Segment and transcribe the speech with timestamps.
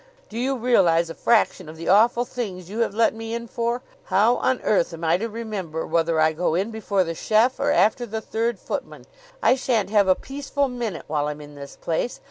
[0.29, 3.83] "Do you realize a fraction of the awful things you have let me in for?
[4.05, 7.69] How on earth am I to remember whether I go in before the chef or
[7.69, 9.05] after the third footman?
[9.43, 12.19] I shan't have a peaceful minute while I'm in this place.